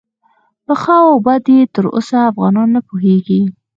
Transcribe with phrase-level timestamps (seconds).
[0.65, 3.41] په ښه او بد یې تر اوسه افغانان نه پوهیږي.